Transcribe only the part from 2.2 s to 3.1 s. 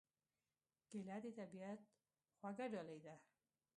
خوږه ډالۍ